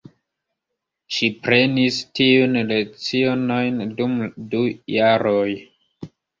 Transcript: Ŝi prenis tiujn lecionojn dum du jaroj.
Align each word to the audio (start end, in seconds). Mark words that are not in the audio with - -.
Ŝi 1.17 1.29
prenis 1.47 1.99
tiujn 2.21 2.59
lecionojn 2.73 3.79
dum 4.01 4.19
du 4.57 4.65
jaroj. 4.99 5.49